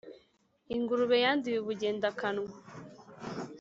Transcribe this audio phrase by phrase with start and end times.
[0.75, 2.51] Ingurube yanduye ubugendakanwa